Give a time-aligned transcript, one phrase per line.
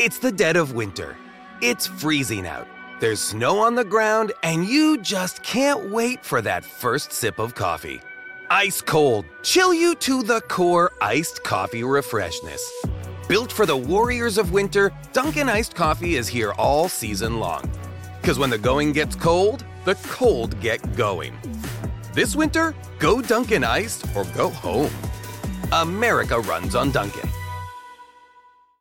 [0.00, 1.16] It's the dead of winter.
[1.60, 2.68] It's freezing out.
[3.00, 7.56] There's snow on the ground, and you just can't wait for that first sip of
[7.56, 8.00] coffee.
[8.48, 12.60] Ice cold, chill you to the core iced coffee refreshness.
[13.28, 17.68] Built for the warriors of winter, Dunkin' Iced Coffee is here all season long.
[18.20, 21.36] Because when the going gets cold, the cold get going.
[22.14, 24.92] This winter, go Dunkin' Iced or go home.
[25.72, 27.27] America runs on Dunkin'.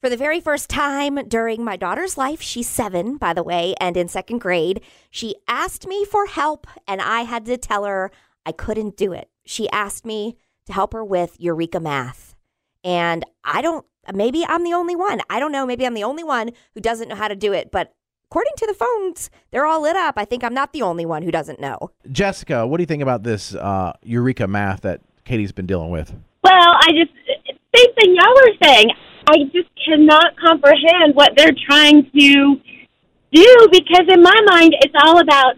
[0.00, 3.98] For the very first time during my daughter's life, she's seven, by the way, and
[3.98, 8.10] in second grade, she asked me for help, and I had to tell her
[8.46, 9.28] I couldn't do it.
[9.44, 12.34] She asked me to help her with Eureka Math.
[12.82, 15.20] And I don't, maybe I'm the only one.
[15.28, 15.66] I don't know.
[15.66, 17.92] Maybe I'm the only one who doesn't know how to do it, but
[18.30, 20.14] according to the phones, they're all lit up.
[20.16, 21.90] I think I'm not the only one who doesn't know.
[22.10, 26.14] Jessica, what do you think about this uh, Eureka math that Katie's been dealing with?
[26.42, 27.12] Well, I just
[27.76, 28.90] same thing y'all were saying.
[29.28, 32.60] I just cannot comprehend what they're trying to
[33.32, 35.56] do because in my mind it's all about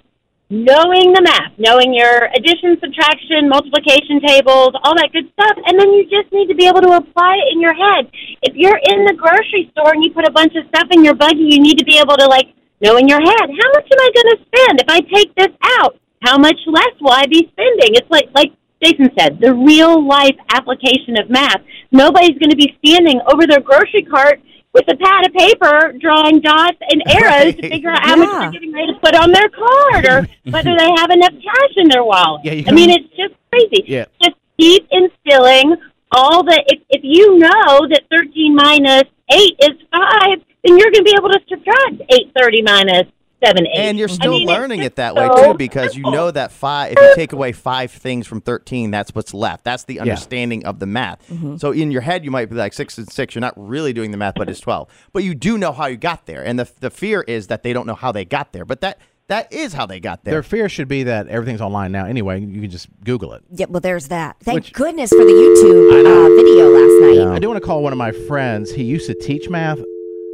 [0.52, 5.88] knowing the math, knowing your addition, subtraction, multiplication tables, all that good stuff, and then
[5.96, 8.04] you just need to be able to apply it in your head.
[8.44, 11.14] If you're in the grocery store and you put a bunch of stuff in your
[11.14, 12.52] buggy, you need to be able to like
[12.84, 15.54] know in your head, how much am I going to spend if I take this
[15.80, 15.96] out?
[16.20, 17.96] How much less will I be spending?
[17.96, 18.52] It's like like
[18.82, 21.62] Jason said, the real life application of math.
[21.90, 24.40] Nobody's going to be standing over their grocery cart
[24.72, 28.52] with a pad of paper drawing dots and arrows to figure out how much they're
[28.52, 32.04] getting ready to put on their card or whether they have enough cash in their
[32.04, 32.42] wallet.
[32.44, 33.84] Yeah, I mean, it's just crazy.
[33.86, 34.06] Yeah.
[34.22, 35.76] Just keep instilling
[36.10, 41.04] all the, if, if you know that 13 minus 8 is 5, then you're going
[41.04, 43.06] to be able to subtract 830 minus
[43.44, 43.70] 7, 8.
[43.74, 46.92] And you're I still mean, learning it that way too, because you know that five.
[46.92, 49.64] If you take away five things from thirteen, that's what's left.
[49.64, 51.26] That's the understanding of the math.
[51.58, 53.34] So in your head, you might be like six and six.
[53.34, 54.88] You're not really doing the math, but it's twelve.
[55.12, 57.72] But you do know how you got there, and the the fear is that they
[57.72, 58.64] don't know how they got there.
[58.64, 58.98] But that
[59.28, 60.32] that is how they got there.
[60.34, 62.40] Their fear should be that everything's online now anyway.
[62.40, 63.42] You can just Google it.
[63.50, 64.36] Yeah, well, there's that.
[64.40, 67.36] Thank Which- goodness for the YouTube uh, video last night.
[67.36, 68.72] I do want to call one of my friends.
[68.72, 69.78] He used to teach math.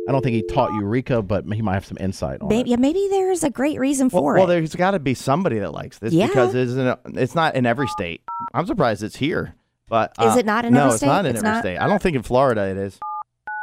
[0.09, 2.73] I don't think he taught Eureka, but he might have some insight on Maybe, it.
[2.73, 4.39] yeah, maybe there's a great reason for well, it.
[4.39, 6.27] Well, there's got to be somebody that likes this Yeah.
[6.29, 8.23] because it's, in it's not in every state.
[8.55, 9.55] I'm surprised it's here.
[9.89, 11.07] But Is uh, it not in no, every state?
[11.07, 11.63] No, it's not in It's every not?
[11.63, 11.79] state.
[11.79, 12.99] I don't think in Florida it is.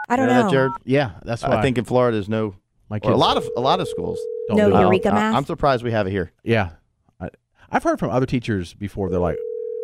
[0.10, 0.44] I don't You know.
[0.44, 0.72] that, Jared?
[0.84, 2.56] Yeah, that's why I think in Florida there's no.
[2.90, 4.20] my or kids a lot of a lot of schools.
[4.48, 4.82] don't No do it.
[4.82, 5.36] Eureka I- math?
[5.36, 6.32] I'm surprised we have it here.
[6.44, 6.72] Yeah,
[7.20, 7.30] I,
[7.72, 9.10] I've heard from other teachers before.
[9.10, 9.38] They're like,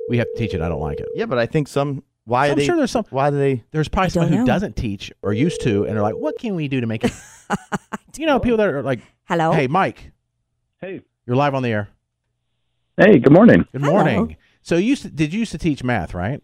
[0.09, 0.61] "We have to teach it.
[0.61, 2.03] I don't like it." Yeah, but I think some.
[2.25, 2.65] Why So are I'm they?
[2.65, 3.05] sure there's some.
[3.09, 3.63] Why do they?
[3.71, 6.55] There's probably someone don't who doesn't teach or used to, and they're like, "What can
[6.55, 7.11] we do to make it?"
[8.17, 9.51] you know, people that are like, Hello?
[9.51, 10.11] "Hey, Mike,
[10.79, 11.01] Hey.
[11.25, 11.89] you're live on the air.
[12.97, 13.65] Hey, good morning.
[13.71, 13.93] Good Hello.
[13.93, 16.41] morning." So you used to, did you used to teach math, right?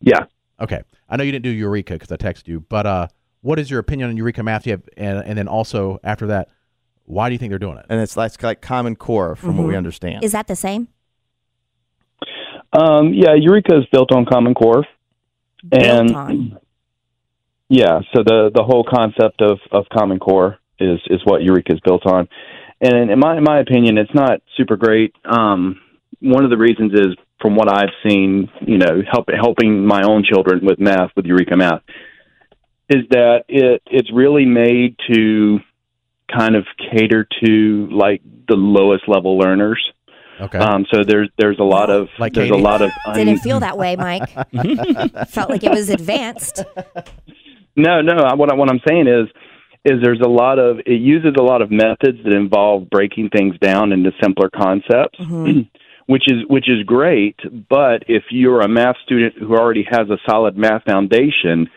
[0.00, 0.26] Yeah.
[0.60, 3.08] Okay, I know you didn't do Eureka because I texted you, but uh,
[3.40, 4.66] what is your opinion on Eureka math?
[4.66, 6.48] You have, and and then also after that,
[7.04, 7.86] why do you think they're doing it?
[7.88, 9.78] And it's that's like Common Core, from what we Mhm.
[9.78, 10.22] understand.
[10.24, 10.88] Is that the same?
[12.76, 14.84] Um, yeah, Eureka is built on Common Core,
[15.72, 16.58] and on.
[17.68, 21.80] yeah, so the the whole concept of of Common Core is is what Eureka is
[21.80, 22.28] built on.
[22.80, 25.14] And in my in my opinion, it's not super great.
[25.24, 25.80] Um,
[26.20, 30.24] one of the reasons is from what I've seen, you know, help, helping my own
[30.24, 31.82] children with math with Eureka Math,
[32.88, 35.60] is that it it's really made to
[36.34, 39.82] kind of cater to like the lowest level learners.
[40.40, 42.60] Okay, Um, so there's there's a lot of Like there's Katie?
[42.60, 44.28] a lot of un- Didn't feel that way, Mike.
[45.28, 46.64] Felt like it was advanced.
[47.76, 49.28] no no what I, what I'm saying is
[49.84, 53.56] is there's a lot of it uses a lot of methods that involve breaking things
[53.60, 55.18] down into simpler concepts.
[56.08, 57.34] Which is which is great,
[57.68, 61.68] but if you're a math student who already has a solid math foundation,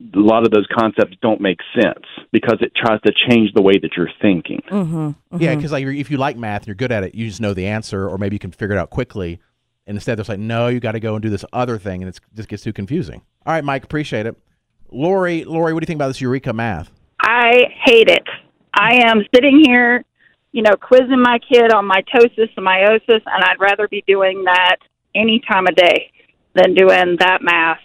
[0.00, 3.74] a lot of those concepts don't make sense because it tries to change the way
[3.80, 4.62] that you're thinking.
[4.70, 5.36] Mm-hmm.
[5.38, 7.54] yeah, because like if you like math and you're good at it, you just know
[7.54, 9.40] the answer, or maybe you can figure it out quickly.
[9.86, 12.08] And instead, they're like, "No, you got to go and do this other thing," and
[12.08, 13.22] it just gets too confusing.
[13.44, 14.36] All right, Mike, appreciate it.
[14.90, 16.90] Lori, Lori, what do you think about this Eureka math?
[17.20, 18.26] I hate it.
[18.74, 20.04] I am sitting here,
[20.52, 24.76] you know, quizzing my kid on mitosis and meiosis, and I'd rather be doing that
[25.14, 26.10] any time of day
[26.54, 27.80] than doing that math.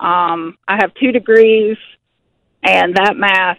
[0.00, 1.76] Um, I have two degrees,
[2.62, 3.58] and that math,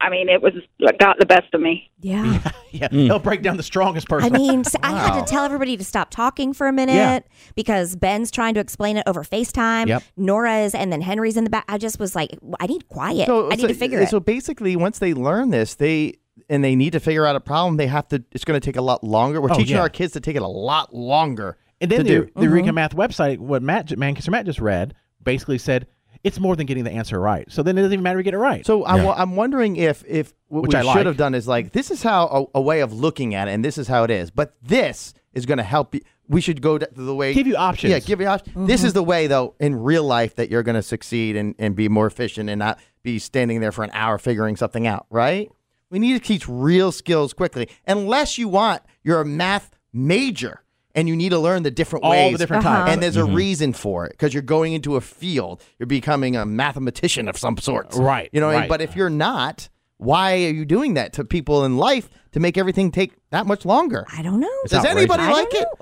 [0.00, 1.90] I mean, it was it got the best of me.
[2.00, 2.50] Yeah.
[2.72, 4.26] yeah, he'll break down the strongest person.
[4.26, 4.48] I person.
[4.48, 8.54] mean, I had to tell everybody to stop talking for a minute because Ben's trying
[8.54, 9.86] to explain it over FaceTime.
[9.86, 10.02] Yep.
[10.16, 11.64] Nora is, and then Henry's in the back.
[11.68, 13.26] I just was like, I need quiet.
[13.26, 14.10] So, I need so, to figure so it.
[14.10, 16.14] So basically, once they learn this, they
[16.48, 17.76] and they need to figure out a problem.
[17.76, 18.24] They have to.
[18.32, 19.40] It's going to take a lot longer.
[19.40, 19.82] We're Oh, teaching yeah.
[19.82, 21.56] our kids to take it a lot longer.
[21.80, 22.30] And then to the, do.
[22.34, 24.94] the Eureka Math website, what Matt, Manchester Matt just read,
[25.24, 25.86] basically said
[26.24, 27.50] it's more than getting the answer right.
[27.50, 28.64] So then it doesn't even matter if you get it right.
[28.64, 31.06] So I, wa- I'm wondering if if what Which we I should like.
[31.06, 33.64] have done is like this is how a, a way of looking at it, and
[33.64, 34.30] this is how it is.
[34.30, 36.00] But this is going to help you.
[36.28, 37.90] We should go the way Give you options.
[37.90, 38.54] Yeah, give you options.
[38.66, 38.86] This mm-hmm.
[38.86, 41.88] is the way though in real life that you're going to succeed and and be
[41.88, 45.06] more efficient and not be standing there for an hour figuring something out.
[45.10, 45.50] Right?
[45.90, 50.61] We need to teach real skills quickly, unless you want you're a math major.
[50.94, 52.24] And you need to learn the different ways.
[52.26, 52.78] All the different Uh-huh.
[52.80, 52.92] types.
[52.92, 55.62] and there's a reason for it because you're going into a field.
[55.78, 57.94] You're becoming a mathematician of some sort.
[57.94, 58.68] Right, You know, what I mean?
[58.68, 62.58] but if you're not, why are you doing that to people in life to make
[62.58, 64.04] everything take that much longer?
[64.16, 64.48] I don't know.
[64.64, 65.60] It's Does anybody I like it?
[65.62, 65.72] know.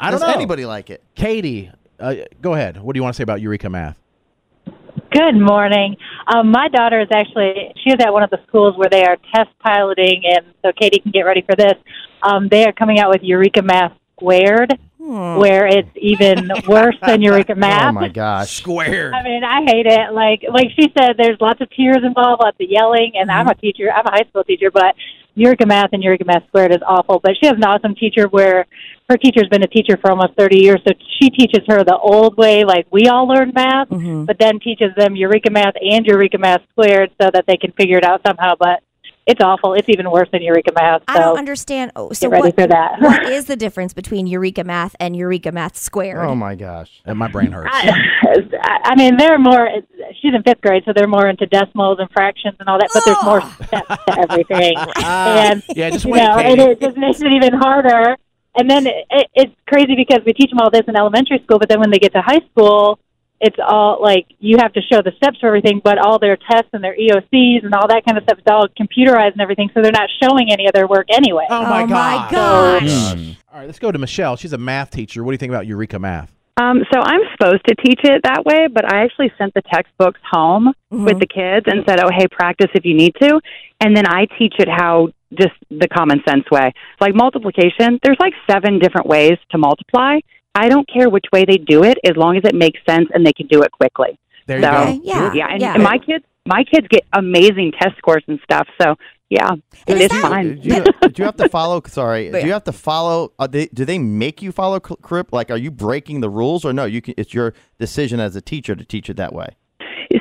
[0.00, 0.34] I don't Does know.
[0.34, 1.02] anybody like it?
[1.14, 1.70] Katie,
[2.00, 2.76] uh, go ahead.
[2.82, 3.98] What do you want to say about Eureka Math?
[5.12, 5.96] Good morning.
[6.26, 9.16] Um, my daughter is actually she is at one of the schools where they are
[9.34, 11.74] test piloting, and so Katie can get ready for this.
[12.22, 15.36] Um, they are coming out with Eureka Math Squared, hmm.
[15.36, 17.90] where it's even worse than Eureka Math.
[17.90, 18.50] Oh my gosh.
[18.50, 19.12] Squared.
[19.12, 20.12] I mean, I hate it.
[20.12, 23.50] Like, like she said, there's lots of tears involved, lots of yelling, and I'm a
[23.50, 23.60] mm-hmm.
[23.60, 23.92] teacher.
[23.94, 24.94] I'm a high school teacher, but
[25.34, 27.20] Eureka Math and Eureka Math Squared is awful.
[27.22, 28.66] But she has an awesome teacher where
[29.08, 32.36] her teacher's been a teacher for almost 30 years, so she teaches her the old
[32.36, 34.24] way, like we all learned math, mm-hmm.
[34.24, 37.98] but then teaches them Eureka Math and Eureka Math Squared so that they can figure
[37.98, 38.54] it out somehow.
[38.58, 38.82] But
[39.26, 39.74] it's awful.
[39.74, 41.02] It's even worse than Eureka Math.
[41.02, 41.90] So I don't understand.
[41.96, 43.00] Oh, so ready what, for that.
[43.00, 46.24] what is the difference between Eureka Math and Eureka Math Squared?
[46.24, 47.02] Oh my gosh.
[47.04, 47.68] And my brain hurts.
[47.72, 49.68] I, I mean, they're more.
[50.22, 52.88] She's in fifth grade, so they're more into decimals and fractions and all that.
[52.94, 56.80] But there's more steps to everything, uh, and yeah, just you wait, know, and it
[56.80, 58.16] just makes it even harder.
[58.58, 61.58] And then it, it, it's crazy because we teach them all this in elementary school,
[61.58, 62.98] but then when they get to high school,
[63.40, 66.70] it's all like you have to show the steps for everything, but all their tests
[66.72, 69.82] and their EOCs and all that kind of stuff is all computerized and everything, so
[69.82, 71.44] they're not showing any of their work anyway.
[71.50, 72.30] Oh my Oh, god.
[72.30, 73.36] my gosh.
[73.52, 74.36] All right, let's go to Michelle.
[74.36, 75.22] She's a math teacher.
[75.24, 76.32] What do you think about Eureka Math?
[76.58, 80.20] Um, so I'm supposed to teach it that way, but I actually sent the textbooks
[80.30, 83.38] home with the kids and said, "Oh, hey, practice if you need to,"
[83.80, 86.72] and then I teach it how just the common sense way.
[86.98, 90.20] Like multiplication, there's like seven different ways to multiply.
[90.56, 93.26] I don't care which way they do it as long as it makes sense and
[93.26, 94.18] they can do it quickly.
[94.46, 94.82] There you So go.
[94.82, 95.74] Okay, yeah, yeah, and, yeah.
[95.74, 98.66] and my kids, my kids get amazing test scores and stuff.
[98.80, 98.94] So
[99.28, 100.60] yeah, And is it's fine.
[100.60, 101.82] Do you, do you have to follow?
[101.86, 103.32] Sorry, do you have to follow?
[103.38, 105.32] Uh, they, do they make you follow CRIP?
[105.32, 106.84] Like, are you breaking the rules, or no?
[106.84, 107.14] You can.
[107.16, 109.56] It's your decision as a teacher to teach it that way.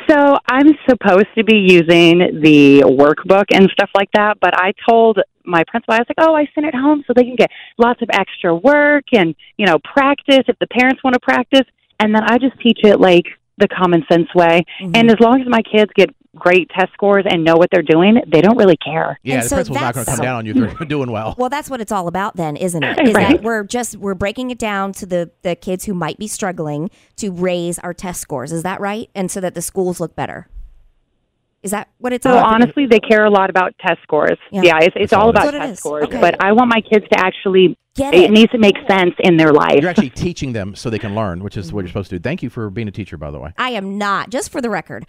[0.10, 5.20] So I'm supposed to be using the workbook and stuff like that, but I told
[5.44, 8.02] my principal, I was like, "Oh, I sent it home so they can get lots
[8.02, 11.68] of extra work and you know practice if the parents want to practice."
[12.00, 13.26] And then I just teach it like
[13.58, 14.66] the common sense way.
[14.82, 14.96] Mm-hmm.
[14.96, 18.22] And as long as my kids get great test scores and know what they're doing,
[18.28, 19.20] they don't really care.
[19.24, 20.88] Yeah, And the so principal's not going to that's- come down on you if they're
[20.88, 21.36] doing well.
[21.38, 23.00] Well, that's what it's all about then, isn't it?
[23.08, 23.38] Is Right.
[23.38, 26.90] that we're just we're breaking it down to the the kids who might be struggling
[27.18, 28.52] to raise our test scores.
[28.52, 29.10] Is that right?
[29.16, 30.48] And so that the schools look better.
[31.64, 32.54] Is that what it's So all about?
[32.54, 34.38] honestly, they care a lot about test scores.
[34.52, 34.62] Yeah.
[34.64, 35.80] Yeah, it's, it's all all about it test is.
[35.80, 36.04] scores.
[36.06, 36.22] Okay.
[36.22, 37.78] But I want my kids to actually.
[37.96, 38.32] Get it it.
[38.32, 39.80] needs to make sense in their life.
[39.80, 41.92] You're actually teaching them so they can learn, which is what you're mm-hmm.
[41.94, 42.22] supposed to do.
[42.22, 43.54] Thank you for being a teacher, by the way.
[43.58, 44.30] I am not.
[44.30, 45.06] Just for the record,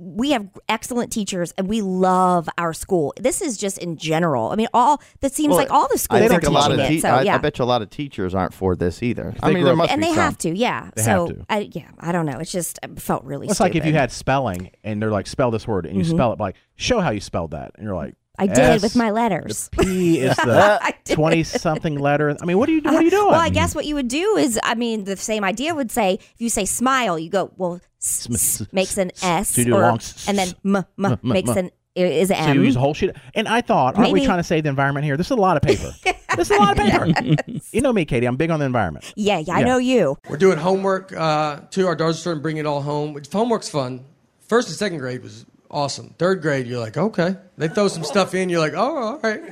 [0.00, 3.12] we have excellent teachers and we love our school.
[3.20, 4.48] This is just in general.
[4.50, 6.54] I mean, all that seems Well, like all the schools I are think a teaching
[6.54, 7.02] lot of it.
[7.02, 7.34] so yeah.
[7.34, 9.34] I bet you a lot of teachers aren't for this either.
[9.42, 10.24] I they mean, there up- must and be they some.
[10.24, 10.90] have to, yeah.
[10.96, 11.44] They so have to.
[11.50, 12.38] I, yeah, I don't know.
[12.38, 13.46] It's just it felt really.
[13.46, 16.02] Well, it's like if you had spelling and they're like, spell this word, and you
[16.02, 16.16] mm-hmm.
[16.16, 17.72] spell it like, show how you spelled that.
[17.74, 19.68] And you're like, I did S, with my The letters.
[19.72, 22.36] P is the 20 something letter.
[22.40, 23.30] I mean, what are you, what are you doing?
[23.30, 26.14] Well, I guess what you would do is, I mean, the same idea would say
[26.14, 29.66] if you say smile, you go well, s- s- s- makes an S, so you
[29.66, 31.58] do a or, s- and then m, m, m- makes m.
[31.58, 32.44] an is an M.
[32.46, 33.10] So you use a whole sheet.
[33.34, 35.16] And I thought, aren't we trying to save the environment here?
[35.16, 35.92] This is a lot of paper.
[36.36, 37.34] this is a lot of paper.
[37.72, 38.26] You know me, Katie.
[38.26, 39.12] I'm big on the environment.
[39.16, 39.64] yeah, yeah, I Yeah.
[39.66, 40.16] know you.
[40.28, 41.86] We're doing homework uh, too.
[41.88, 43.20] Our daughter's starting to bring it all home.
[43.32, 44.04] Homework's fun.
[44.48, 46.14] First and second grade was awesome.
[46.18, 47.36] Third grade, you're like, okay.
[47.56, 48.48] They throw some stuff in.
[48.48, 49.42] You're like, oh, all right,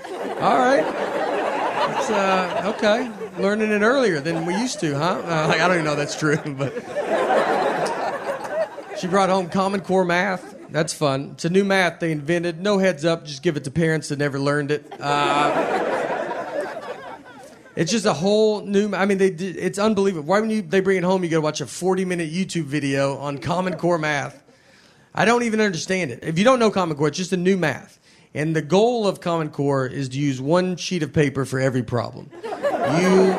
[0.40, 0.84] all right.
[1.98, 3.10] It's uh, okay.
[3.42, 5.22] Learning it earlier than we used to, huh?
[5.24, 6.74] Uh, like, I don't even know that's true, but
[8.98, 10.56] she brought home Common Core math.
[10.70, 11.30] That's fun.
[11.32, 12.60] It's a new math they invented.
[12.60, 13.24] No heads up.
[13.24, 14.92] Just give it to parents that never learned it.
[15.00, 15.88] Uh,
[17.74, 18.92] it's just a whole new.
[18.94, 19.28] I mean, they.
[19.28, 20.26] It's unbelievable.
[20.26, 23.16] Why when you they bring it home, you got to watch a forty-minute YouTube video
[23.18, 24.42] on Common Core math.
[25.18, 26.20] I don't even understand it.
[26.22, 27.98] If you don't know Common Core, it's just a new math.
[28.34, 31.82] And the goal of Common Core is to use one sheet of paper for every
[31.82, 32.30] problem.
[32.44, 33.34] You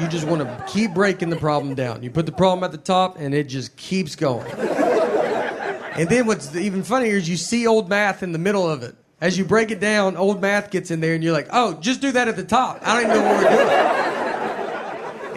[0.00, 2.02] you just want to keep breaking the problem down.
[2.02, 4.50] You put the problem at the top, and it just keeps going.
[4.50, 8.96] And then what's even funnier is you see old math in the middle of it.
[9.20, 12.00] As you break it down, old math gets in there, and you're like, oh, just
[12.00, 12.80] do that at the top.
[12.82, 14.07] I don't even know what we're doing.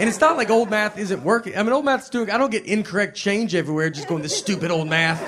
[0.02, 1.56] And it's not like old math isn't working.
[1.56, 2.32] I mean, old math's doing.
[2.32, 5.22] I don't get incorrect change everywhere just going this stupid old math.